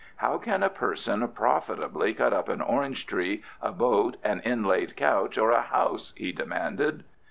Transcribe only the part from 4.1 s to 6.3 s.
an inlaid couch, or a house?"